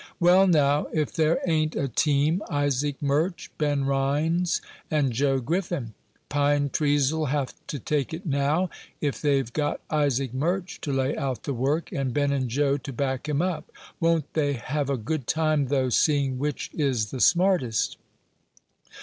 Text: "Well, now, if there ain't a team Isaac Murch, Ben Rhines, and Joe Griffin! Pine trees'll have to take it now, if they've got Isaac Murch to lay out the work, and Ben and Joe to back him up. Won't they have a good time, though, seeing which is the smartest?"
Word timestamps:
"Well, 0.19 0.47
now, 0.47 0.87
if 0.91 1.13
there 1.13 1.39
ain't 1.47 1.75
a 1.75 1.87
team 1.87 2.41
Isaac 2.49 2.99
Murch, 3.03 3.51
Ben 3.59 3.85
Rhines, 3.85 4.59
and 4.89 5.11
Joe 5.13 5.39
Griffin! 5.39 5.93
Pine 6.27 6.71
trees'll 6.71 7.25
have 7.27 7.53
to 7.67 7.77
take 7.77 8.11
it 8.11 8.25
now, 8.25 8.71
if 8.99 9.21
they've 9.21 9.53
got 9.53 9.79
Isaac 9.91 10.33
Murch 10.33 10.81
to 10.81 10.91
lay 10.91 11.15
out 11.15 11.43
the 11.43 11.53
work, 11.53 11.91
and 11.91 12.15
Ben 12.15 12.31
and 12.31 12.49
Joe 12.49 12.77
to 12.77 12.91
back 12.91 13.29
him 13.29 13.43
up. 13.43 13.71
Won't 13.99 14.33
they 14.33 14.53
have 14.53 14.89
a 14.89 14.97
good 14.97 15.27
time, 15.27 15.67
though, 15.67 15.89
seeing 15.89 16.39
which 16.39 16.71
is 16.73 17.11
the 17.11 17.19
smartest?" 17.21 17.97